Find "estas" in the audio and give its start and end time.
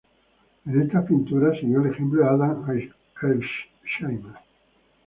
0.81-1.05